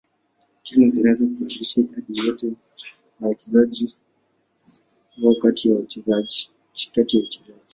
Timu 0.63 0.87
zinaweza 0.87 1.23
kubadilisha 1.25 1.81
idadi 1.81 2.17
yoyote 2.19 2.47
ya 2.47 3.27
wachezaji 3.27 3.95
wao 5.23 5.35
kati 5.35 5.69
ya 5.69 5.75
uchezaji. 5.75 6.51